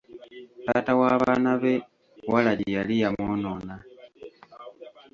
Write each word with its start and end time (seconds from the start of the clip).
Taata 0.65 0.91
w'abaana 0.99 1.51
be 1.61 1.73
walagi 2.31 2.69
yali 2.77 2.95
yamwonoona. 3.01 3.75